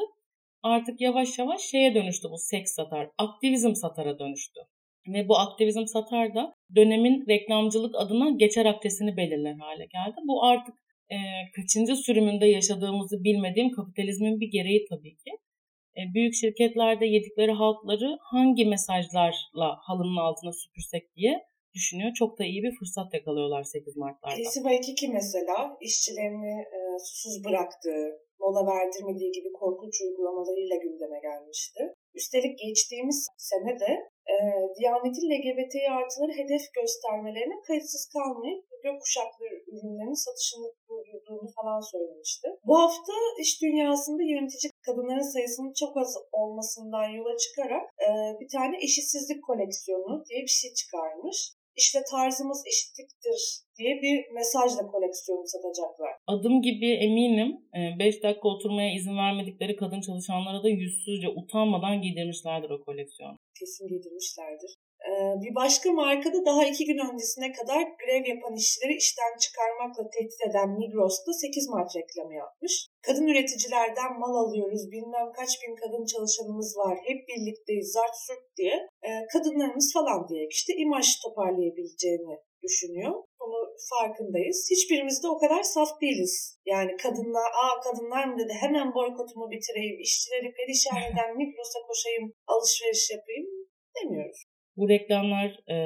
Artık 0.64 1.02
yavaş 1.02 1.40
yavaş 1.40 1.62
şeye 1.62 1.96
dönüştü 1.96 2.28
bu 2.32 2.38
seks 2.38 2.72
satar, 2.72 3.10
aktivizm 3.18 3.76
satara 3.76 4.20
dönüştü. 4.20 4.60
Ve 5.08 5.28
bu 5.30 5.38
aktivizm 5.38 5.86
satar 5.86 6.36
da 6.36 6.54
dönemin 6.76 7.26
reklamcılık 7.30 7.96
adına 7.96 8.30
geçer 8.30 8.66
akdesini 8.66 9.18
belirler 9.18 9.56
hale 9.60 9.86
geldi. 9.86 10.16
Bu 10.28 10.44
artık 10.46 10.76
e, 11.10 11.18
kaçıncı 11.56 11.96
sürümünde 11.96 12.46
yaşadığımızı 12.46 13.24
bilmediğim 13.24 13.72
kapitalizmin 13.72 14.40
bir 14.40 14.52
gereği 14.52 14.86
tabii 14.90 15.16
ki. 15.16 15.32
E, 15.98 16.14
büyük 16.14 16.34
şirketlerde 16.34 17.06
yedikleri 17.06 17.52
halkları 17.52 18.18
hangi 18.22 18.66
mesajlarla 18.66 19.78
halının 19.82 20.18
altına 20.18 20.52
süpürsek 20.54 21.16
diye 21.16 21.42
düşünüyor. 21.74 22.12
Çok 22.14 22.40
da 22.40 22.44
iyi 22.44 22.64
bir 22.64 22.76
fırsat 22.80 23.14
yakalıyorlar 23.14 23.64
8 23.64 23.98
Mart'larda. 23.98 24.36
Kesiba 24.36 24.72
2 24.72 25.08
mesela 25.08 25.78
işçilerini 25.82 26.56
e, 26.78 26.80
susuz 27.00 27.44
bıraktığı, 27.46 28.04
mola 28.40 28.62
verdirmediği 28.74 29.32
gibi 29.32 29.50
korkunç 29.54 29.96
uygulamalarıyla 30.02 30.76
gündeme 30.76 31.20
gelmişti. 31.20 31.82
Üstelik 32.20 32.60
geçtiğimiz 32.60 33.28
sene 33.38 33.80
de 33.80 33.92
e, 34.34 34.36
Diyanet'in 34.78 35.30
LGBT 35.32 35.76
artıları 36.00 36.32
hedef 36.42 36.64
göstermelerine 36.80 37.58
kayıtsız 37.68 38.10
kalmayıp 38.16 38.64
gökkuşaklı 38.84 39.46
ürünlerin 39.74 40.24
satışını 40.26 40.68
durdurduğunu 40.90 41.50
falan 41.58 41.82
söylemişti. 41.92 42.48
Bu 42.68 42.76
hafta 42.80 43.14
iş 43.44 43.62
dünyasında 43.62 44.24
yönetici 44.24 44.72
kadınların 44.86 45.32
sayısının 45.34 45.74
çok 45.82 45.98
az 45.98 46.12
olmasından 46.32 47.08
yola 47.18 47.38
çıkarak 47.38 47.86
e, 48.08 48.10
bir 48.40 48.50
tane 48.56 48.76
eşitsizlik 48.86 49.44
koleksiyonu 49.44 50.24
diye 50.30 50.42
bir 50.42 50.56
şey 50.62 50.74
çıkarmış 50.74 51.38
işte 51.76 52.00
tarzımız 52.12 52.64
eşitliktir 52.72 53.40
diye 53.78 53.94
bir 54.04 54.34
mesajla 54.34 54.88
koleksiyonu 54.94 55.48
satacaklar. 55.48 56.14
Adım 56.28 56.62
gibi 56.62 56.90
eminim 57.08 57.52
5 58.00 58.16
e, 58.18 58.24
dakika 58.24 58.48
oturmaya 58.48 58.94
izin 58.94 59.18
vermedikleri 59.18 59.76
kadın 59.76 60.02
çalışanlara 60.02 60.64
da 60.64 60.70
yüzsüzce 60.70 61.30
utanmadan 61.30 62.02
giydirmişlerdir 62.02 62.70
o 62.70 62.84
koleksiyonu. 62.84 63.38
Kesin 63.60 63.88
giydirmişlerdir. 63.88 64.72
Ee, 65.08 65.14
bir 65.44 65.56
başka 65.56 65.92
markada 65.92 66.46
daha 66.46 66.64
iki 66.72 66.84
gün 66.86 67.00
öncesine 67.08 67.52
kadar 67.52 67.82
grev 68.02 68.24
yapan 68.34 68.54
işçileri 68.56 68.96
işten 69.04 69.34
çıkarmakla 69.44 70.04
tehdit 70.16 70.42
eden 70.50 70.70
Migros'ta 70.80 71.32
8 71.34 71.70
Mart 71.70 71.92
reklamı 71.96 72.34
yapmış. 72.44 72.74
Kadın 73.08 73.28
üreticilerden 73.28 74.12
mal 74.20 74.36
alıyoruz, 74.44 74.84
bilmem 74.92 75.28
kaç 75.40 75.52
bin 75.62 75.76
kadın 75.82 76.06
çalışanımız 76.14 76.78
var, 76.78 76.96
hep 77.08 77.20
birlikteyiz, 77.30 77.92
zart 77.92 78.16
sürt 78.28 78.46
diye 78.58 78.76
e, 79.08 79.10
kadınlarımız 79.34 79.88
falan 79.94 80.28
diye 80.30 80.44
işte 80.50 80.74
imaj 80.84 81.08
toparlayabileceğini 81.24 82.36
düşünüyor. 82.66 83.14
Bunu 83.40 83.60
farkındayız. 83.90 84.60
Hiçbirimiz 84.74 85.24
de 85.24 85.28
o 85.28 85.38
kadar 85.38 85.64
saf 85.64 86.02
değiliz. 86.02 86.60
Yani 86.66 86.92
kadınlar, 87.04 87.50
aa 87.64 87.76
kadınlar 87.86 88.26
mı 88.26 88.36
dedi 88.40 88.54
hemen 88.64 88.88
boykotumu 88.98 89.46
bitireyim, 89.52 89.98
işçileri 90.00 90.54
perişan 90.58 91.02
eden 91.10 91.38
Migros'a 91.38 91.80
koşayım, 91.88 92.26
alışveriş 92.48 93.12
yapayım 93.16 93.48
demiyoruz. 93.96 94.53
Bu 94.78 94.90
reklamlar 94.90 95.70
e, 95.70 95.78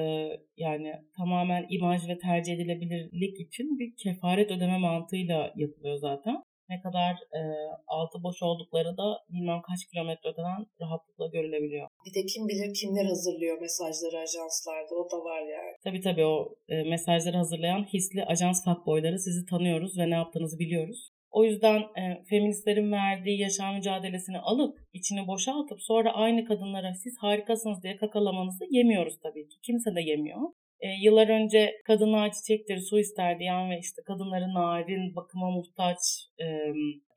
yani 0.58 0.94
tamamen 1.18 1.66
imaj 1.70 2.08
ve 2.10 2.18
tercih 2.18 2.54
edilebilirlik 2.54 3.40
için 3.40 3.80
bir 3.80 3.96
kefaret 4.04 4.52
ödeme 4.52 4.78
mantığıyla 4.78 5.54
yapılıyor 5.56 5.98
zaten. 5.98 6.44
Ne 6.70 6.82
kadar 6.82 7.12
e, 7.12 7.42
altı 7.88 8.24
boş 8.24 8.44
oldukları 8.44 8.98
da 8.98 9.08
bilmem 9.30 9.62
kaç 9.62 9.80
kilometre 9.92 10.30
öteden 10.30 10.66
rahatlıkla 10.82 11.28
görülebiliyor. 11.28 11.88
Bir 12.06 12.14
de 12.14 12.26
kim 12.26 12.48
bilir 12.48 12.74
kimler 12.74 13.06
hazırlıyor 13.06 13.62
mesajları 13.62 14.18
ajanslarda 14.18 14.96
o 14.96 15.12
da 15.12 15.18
var 15.24 15.42
yani. 15.42 15.72
Tabii 15.84 16.02
tabii 16.02 16.26
o 16.26 16.56
e, 16.70 16.84
mesajları 16.84 17.38
hazırlayan 17.38 17.84
hisli 17.94 18.26
ajans 18.26 18.64
fuckboyları 18.66 19.20
sizi 19.20 19.46
tanıyoruz 19.46 19.98
ve 19.98 20.10
ne 20.10 20.16
yaptığınızı 20.16 20.60
biliyoruz. 20.60 21.10
O 21.38 21.44
yüzden 21.44 21.80
e, 21.80 22.24
feministlerin 22.30 22.92
verdiği 22.92 23.40
yaşam 23.40 23.76
mücadelesini 23.76 24.40
alıp 24.40 24.78
içini 24.94 25.28
boşaltıp 25.28 25.82
sonra 25.82 26.12
aynı 26.14 26.46
kadınlara 26.46 26.94
siz 26.94 27.18
harikasınız 27.18 27.84
diye 27.84 27.98
kakalamanızı 27.98 28.66
yemiyoruz 28.70 29.20
tabii 29.24 29.48
ki. 29.48 29.56
Kimse 29.66 29.96
de 29.96 30.02
yemiyor. 30.02 30.42
E, 30.80 30.88
yıllar 31.04 31.30
önce 31.30 31.74
kadınlar 31.86 32.32
çiçektir, 32.32 32.80
su 32.80 33.00
ister 33.00 33.40
diyen 33.40 33.70
ve 33.70 33.80
işte 33.80 34.02
kadınların 34.08 34.54
narin, 34.54 35.16
bakıma 35.16 35.52
muhtaç, 35.52 35.98
e, 36.40 36.46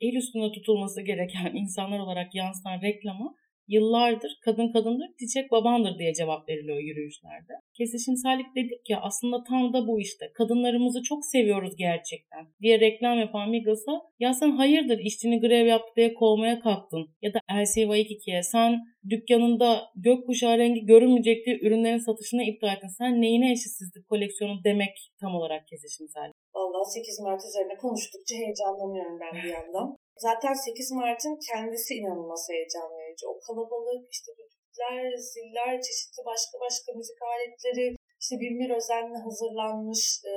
el 0.01 0.15
üstünde 0.17 0.53
tutulması 0.53 1.03
gereken 1.03 1.55
insanlar 1.63 1.99
olarak 1.99 2.35
yansıtan 2.35 2.83
reklama 2.83 3.35
yıllardır 3.75 4.33
kadın 4.45 4.73
kadındır, 4.73 5.09
çiçek 5.19 5.51
babandır 5.51 5.99
diye 5.99 6.15
cevap 6.15 6.49
veriliyor 6.49 6.79
yürüyüşlerde. 6.79 7.53
Kesişimsellik 7.79 8.57
dedik 8.57 8.91
ya 8.91 9.01
aslında 9.01 9.45
tam 9.45 9.73
da 9.73 9.87
bu 9.87 10.01
işte. 10.01 10.25
Kadınlarımızı 10.35 11.03
çok 11.03 11.27
seviyoruz 11.27 11.77
gerçekten 11.77 12.47
diye 12.63 12.81
reklam 12.81 13.19
yapan 13.19 13.51
Migros'a 13.51 13.93
ya 14.19 14.35
sen 14.35 14.51
hayırdır 14.51 14.99
işçini 14.99 15.41
grev 15.41 15.67
yaptı 15.67 15.93
diye 15.97 16.15
kovmaya 16.15 16.61
kalktın. 16.61 17.09
Ya 17.23 17.35
da 17.35 17.39
LCY2'ye 17.51 18.43
sen 18.43 18.81
dükkanında 19.11 19.83
gökkuşağı 19.97 20.59
rengi 20.59 20.87
görünmeyecek 20.87 21.47
diye 21.47 21.59
ürünlerin 21.63 21.99
satışını 21.99 22.43
iptal 22.43 22.77
ettin. 22.77 22.89
Sen 22.99 23.23
neyine 23.23 23.53
eşitsizlik 23.53 24.09
koleksiyonu 24.09 24.65
demek 24.65 24.95
tam 25.21 25.35
olarak 25.35 25.69
kesişimsellik. 25.69 26.35
Vallahi 26.55 26.93
8 26.93 27.21
Mart 27.21 27.41
üzerine 27.49 27.77
konuştukça 27.77 28.35
heyecanlanıyorum 28.37 29.21
ben 29.21 29.43
bir 29.43 29.49
yandan. 29.49 29.97
Zaten 30.17 30.55
8 30.55 30.93
Mart'ın 30.93 31.39
kendisi 31.51 31.95
inanılmaz 31.95 32.43
heyecan 32.51 32.91
verici. 33.11 33.27
O 33.33 33.35
kalabalık, 33.47 34.03
işte 34.13 34.31
düdükler, 34.39 35.17
ziller, 35.17 35.73
çeşitli 35.87 36.21
başka 36.33 36.55
başka 36.67 36.89
müzik 36.99 37.21
aletleri, 37.23 37.97
işte 38.23 38.35
bir 38.41 38.71
özenle 38.79 39.19
hazırlanmış 39.27 40.03
e, 40.31 40.33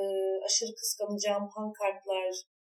aşırı 0.45 0.73
kıskanacağım 0.79 1.45
pankartlar, 1.55 2.33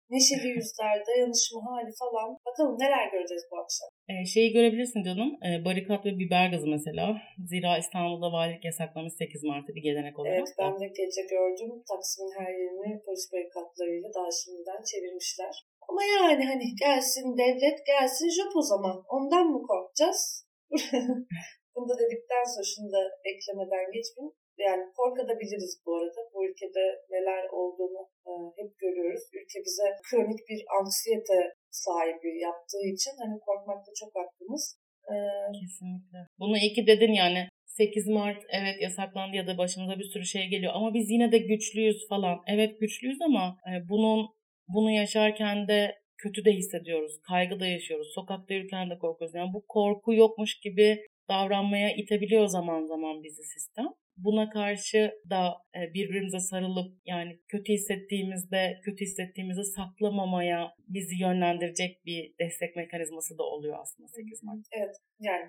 neşeli 0.09 0.47
yüzler, 0.57 0.97
dayanışma 1.07 1.59
hali 1.69 1.91
falan. 2.03 2.37
Bakalım 2.47 2.75
neler 2.79 3.11
göreceğiz 3.11 3.45
bu 3.51 3.55
akşam. 3.63 3.89
E, 4.11 4.25
şeyi 4.25 4.53
görebilirsin 4.53 5.03
canım. 5.03 5.29
E, 5.47 5.65
barikat 5.65 6.05
ve 6.05 6.11
biber 6.19 6.47
gazı 6.53 6.67
mesela. 6.67 7.05
Zira 7.49 7.77
İstanbul'da 7.77 8.31
valilik 8.31 8.65
yasaklamış 8.65 9.13
8 9.13 9.43
Mart'ı 9.43 9.75
bir 9.75 9.83
gelenek 9.87 10.19
olarak. 10.19 10.37
Evet 10.39 10.55
ben 10.59 10.73
de 10.79 10.87
gece 10.87 11.21
gördüm. 11.35 11.71
Taksim'in 11.89 12.33
her 12.39 12.51
yerini 12.61 13.01
polis 13.05 13.25
barikatlarıyla 13.33 14.09
daha 14.17 14.29
şimdiden 14.41 14.81
çevirmişler. 14.91 15.53
Ama 15.89 16.03
yani 16.17 16.43
hani 16.51 16.65
gelsin 16.83 17.37
devlet 17.37 17.79
gelsin 17.91 18.29
JOP 18.37 18.53
o 18.55 18.61
zaman. 18.61 18.95
Ondan 19.15 19.45
mı 19.53 19.59
korkacağız? 19.67 20.21
Bunu 21.73 21.89
da 21.89 21.95
dedikten 22.03 22.43
sonra 22.51 22.67
şunu 22.73 22.89
da 22.95 23.01
eklemeden 23.31 23.85
geçmeyeyim. 23.95 24.35
Yani 24.67 24.83
korkabiliriz 24.99 25.73
bu 25.85 25.91
arada. 25.97 26.21
Bu 26.33 26.39
ülkede 26.47 26.85
neler 27.13 27.43
olduğunu 27.59 28.01
e, 28.27 28.31
hep 28.59 28.71
görüyoruz. 28.83 29.23
Ülke 29.37 29.59
bize 29.67 29.87
kronik 30.07 30.41
bir 30.49 30.61
anksiyete 30.79 31.39
sahibi 31.71 32.39
yaptığı 32.47 32.85
için 32.93 33.13
hani 33.21 33.39
korkmakta 33.39 33.91
çok 34.01 34.11
hakkımız. 34.15 34.63
Ee, 35.11 35.15
Kesinlikle. 35.59 36.19
Bunu 36.39 36.57
iyi 36.57 36.73
ki 36.73 36.87
dedin 36.87 37.13
yani. 37.13 37.49
8 37.65 38.07
Mart 38.07 38.43
evet 38.49 38.81
yasaklandı 38.81 39.35
ya 39.35 39.47
da 39.47 39.57
başımıza 39.57 39.99
bir 39.99 40.03
sürü 40.03 40.25
şey 40.25 40.47
geliyor 40.47 40.73
ama 40.75 40.93
biz 40.93 41.09
yine 41.09 41.31
de 41.31 41.37
güçlüyüz 41.37 42.07
falan. 42.09 42.37
Evet 42.47 42.79
güçlüyüz 42.79 43.21
ama 43.21 43.57
e, 43.69 43.89
bunun 43.89 44.29
bunu 44.73 44.91
yaşarken 44.91 45.67
de 45.67 45.95
kötü 46.17 46.45
de 46.45 46.51
hissediyoruz. 46.51 47.21
Kaygı 47.27 47.59
da 47.59 47.67
yaşıyoruz. 47.67 48.07
Sokakta 48.15 48.53
yürürken 48.53 48.89
de 48.89 48.97
korkuyoruz. 48.97 49.35
Yani 49.35 49.53
bu 49.53 49.65
korku 49.67 50.13
yokmuş 50.13 50.59
gibi 50.59 51.05
davranmaya 51.29 51.95
itebiliyor 51.95 52.47
zaman 52.47 52.85
zaman 52.85 53.23
bizi 53.23 53.43
sistem. 53.43 53.87
Buna 54.17 54.49
karşı 54.49 55.11
da 55.29 55.41
e, 55.77 55.93
birbirimize 55.93 56.39
sarılıp 56.39 56.89
yani 57.05 57.39
kötü 57.47 57.73
hissettiğimizde 57.73 58.79
kötü 58.85 59.01
hissettiğimizi 59.05 59.63
saklamamaya 59.63 60.73
bizi 60.87 61.15
yönlendirecek 61.21 62.05
bir 62.05 62.33
destek 62.39 62.75
mekanizması 62.75 63.37
da 63.37 63.43
oluyor 63.43 63.77
aslında 63.81 64.07
8 64.07 64.43
Mart. 64.43 64.65
Evet 64.71 64.95
yani 65.19 65.45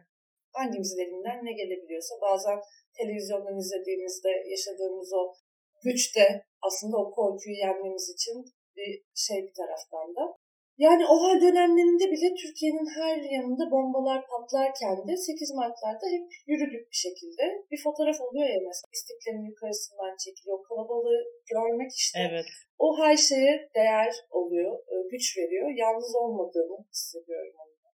hangimizin 0.52 1.00
elinden 1.04 1.44
ne 1.44 1.52
gelebiliyorsa 1.52 2.14
bazen 2.22 2.58
televizyondan 2.98 3.58
izlediğimizde 3.58 4.30
yaşadığımız 4.52 5.12
o 5.12 5.22
güç 5.84 6.16
de 6.16 6.44
aslında 6.62 6.96
o 6.96 7.10
korkuyu 7.10 7.56
yenmemiz 7.56 8.14
için 8.14 8.36
bir 8.80 8.92
şey 9.26 9.38
bir 9.46 9.54
taraftan 9.54 10.08
da. 10.16 10.24
Yani 10.84 11.04
o 11.12 11.14
hal 11.22 11.36
dönemlerinde 11.46 12.06
bile 12.12 12.28
Türkiye'nin 12.42 12.88
her 12.98 13.16
yanında 13.36 13.70
bombalar 13.70 14.20
patlarken 14.30 15.08
de 15.08 15.16
8 15.16 15.54
Mart'larda 15.58 16.06
hep 16.14 16.26
yürüdük 16.46 16.84
bir 16.90 17.00
şekilde. 17.06 17.44
Bir 17.70 17.80
fotoğraf 17.84 18.20
oluyor 18.20 18.48
ya 18.54 18.60
mesela 18.68 18.90
istiklalin 18.96 19.46
yukarısından 19.50 20.14
çekiliyor. 20.24 20.58
O 20.58 20.62
kalabalığı 20.62 21.20
görmek 21.52 21.90
işte. 22.02 22.18
Evet. 22.30 22.48
O 22.78 22.86
her 23.02 23.16
şeye 23.16 23.70
değer 23.74 24.12
oluyor, 24.30 24.72
e, 24.92 24.94
güç 25.12 25.38
veriyor. 25.38 25.66
Yalnız 25.82 26.14
olmadığımı 26.22 26.78
hissediyorum 26.92 27.54
onunla. 27.62 27.90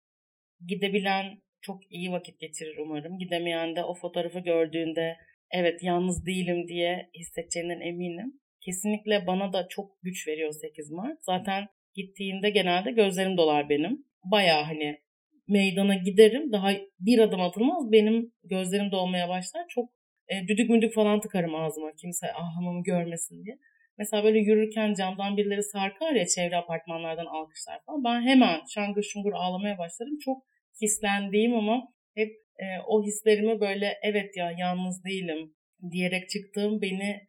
Gidebilen 0.71 1.25
çok 1.61 1.91
iyi 1.91 2.11
vakit 2.11 2.39
geçirir 2.39 2.77
umarım. 2.77 3.17
Gidemeyen 3.17 3.75
de 3.75 3.83
o 3.83 3.93
fotoğrafı 3.93 4.39
gördüğünde 4.39 5.17
evet 5.51 5.83
yalnız 5.83 6.25
değilim 6.25 6.67
diye 6.67 7.09
hissedeceğinden 7.19 7.81
eminim 7.81 8.39
kesinlikle 8.65 9.27
bana 9.27 9.53
da 9.53 9.67
çok 9.67 10.01
güç 10.01 10.27
veriyor 10.27 10.51
8 10.51 10.91
Mart. 10.91 11.17
Zaten 11.21 11.67
gittiğimde 11.93 12.49
genelde 12.49 12.91
gözlerim 12.91 13.37
dolar 13.37 13.69
benim. 13.69 14.05
Baya 14.23 14.67
hani 14.67 14.99
meydana 15.47 15.95
giderim 15.95 16.51
daha 16.51 16.71
bir 16.99 17.19
adım 17.19 17.41
atılmaz 17.41 17.91
benim 17.91 18.31
gözlerim 18.43 18.91
dolmaya 18.91 19.29
başlar. 19.29 19.65
Çok 19.69 19.89
e, 20.27 20.47
düdük 20.47 20.69
müdük 20.69 20.93
falan 20.93 21.21
tıkarım 21.21 21.55
ağzıma 21.55 21.91
kimse 22.01 22.33
ahlamamı 22.33 22.83
görmesin 22.83 23.45
diye. 23.45 23.57
Mesela 23.97 24.23
böyle 24.23 24.39
yürürken 24.39 24.93
camdan 24.93 25.37
birileri 25.37 25.63
sarkar 25.63 26.11
ya 26.11 26.25
çevre 26.27 26.55
apartmanlardan 26.55 27.25
alkışlar 27.25 27.79
falan. 27.85 28.03
Ben 28.03 28.21
hemen 28.21 28.61
şangır 28.73 29.03
şungur 29.03 29.33
ağlamaya 29.33 29.77
başlarım. 29.77 30.17
Çok 30.25 30.43
hislendiğim 30.81 31.53
ama 31.53 31.87
hep 32.15 32.31
e, 32.59 32.65
o 32.87 33.03
hislerimi 33.03 33.59
böyle 33.59 33.93
evet 34.03 34.37
ya 34.37 34.51
yalnız 34.57 35.03
değilim 35.03 35.53
diyerek 35.91 36.29
çıktığım 36.29 36.81
beni 36.81 37.27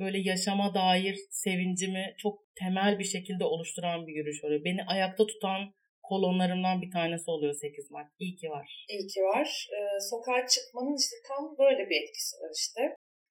böyle 0.00 0.18
yaşama 0.18 0.74
dair 0.74 1.16
sevincimi 1.30 2.14
çok 2.18 2.38
temel 2.60 2.98
bir 2.98 3.04
şekilde 3.04 3.44
oluşturan 3.44 4.06
bir 4.06 4.14
yürüyüş 4.14 4.44
oluyor. 4.44 4.64
Beni 4.64 4.84
ayakta 4.84 5.26
tutan 5.26 5.60
kolonlarımdan 6.02 6.82
bir 6.82 6.90
tanesi 6.90 7.30
oluyor 7.30 7.54
8 7.54 7.90
Mart. 7.90 8.08
İyi 8.18 8.36
ki 8.36 8.48
var. 8.50 8.86
İyi 8.88 9.06
ki 9.06 9.20
var. 9.22 9.68
Ee, 9.76 10.00
sokağa 10.10 10.46
çıkmanın 10.46 10.96
işte 11.02 11.16
tam 11.28 11.42
böyle 11.58 11.82
bir 11.88 11.96
etkisi 12.02 12.34
var 12.42 12.52
işte. 12.54 12.82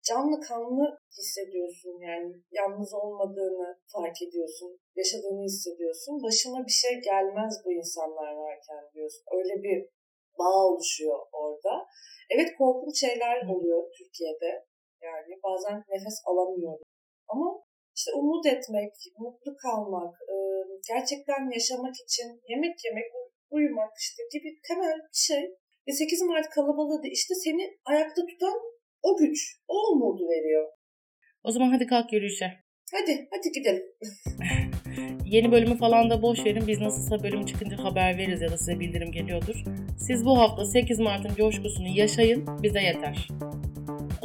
Canlı 0.10 0.38
kanlı 0.50 0.86
hissediyorsun 1.18 1.96
yani 2.08 2.30
yalnız 2.52 2.94
olmadığını 2.94 3.68
fark 3.94 4.18
ediyorsun, 4.28 4.80
yaşadığını 4.96 5.44
hissediyorsun. 5.44 6.24
Başına 6.24 6.60
bir 6.68 6.78
şey 6.84 6.94
gelmez 7.12 7.54
bu 7.66 7.70
insanlar 7.74 8.32
varken 8.46 8.84
diyorsun. 8.94 9.24
Öyle 9.38 9.64
bir 9.66 9.80
bağ 10.40 10.58
oluşuyor 10.70 11.20
orada. 11.32 11.74
Evet 12.34 12.50
korkunç 12.58 13.00
şeyler 13.00 13.38
oluyor 13.54 13.82
Türkiye'de. 13.98 14.66
Yani 15.08 15.32
bazen 15.44 15.78
nefes 15.92 16.18
alamıyorum. 16.30 16.88
Ama 17.32 17.48
işte 17.98 18.12
umut 18.20 18.46
etmek, 18.46 18.94
mutlu 19.20 19.52
kalmak, 19.64 20.14
gerçekten 20.92 21.42
yaşamak 21.56 21.96
için 22.06 22.28
yemek 22.52 22.76
yemek, 22.86 23.08
uyumak 23.50 23.92
işte 24.06 24.22
gibi 24.34 24.50
temel 24.68 24.98
bir 25.14 25.22
şey. 25.30 25.44
Ve 25.88 25.92
8 25.92 26.22
Mart 26.22 26.50
kalabalığı 26.50 27.04
da 27.04 27.08
işte 27.08 27.34
seni 27.44 27.64
ayakta 27.86 28.22
tutan 28.30 28.58
o 29.04 29.18
güç, 29.18 29.40
o 29.68 29.76
umudu 29.92 30.24
veriyor. 30.30 30.68
O 31.44 31.52
zaman 31.52 31.70
hadi 31.70 31.86
kalk 31.88 32.14
yürüyüşe. 32.14 32.52
Hadi, 32.92 33.28
hadi 33.32 33.52
gidelim. 33.52 33.84
Yeni 35.26 35.52
bölümü 35.52 35.78
falan 35.78 36.10
da 36.10 36.22
boş 36.22 36.46
verin. 36.46 36.68
Biz 36.68 36.80
nasılsa 36.80 37.24
bölüm 37.24 37.46
çıkınca 37.46 37.84
haber 37.84 38.18
veririz 38.18 38.42
ya 38.42 38.52
da 38.52 38.58
size 38.58 38.80
bildirim 38.80 39.12
geliyordur. 39.12 39.64
Siz 40.00 40.26
bu 40.26 40.40
hafta 40.40 40.66
8 40.66 41.00
Mart'ın 41.00 41.36
coşkusunu 41.36 41.88
yaşayın. 41.88 42.64
Bize 42.64 42.82
yeter. 42.82 43.28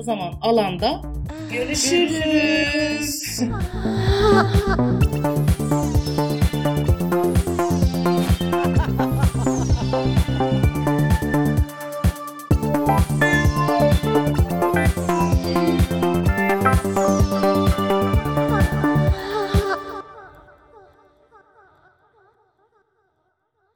O 0.01 0.03
zaman 0.03 0.33
alanda 0.41 1.03
görüşürüz. 1.51 2.13
görüşürüz. 2.13 3.41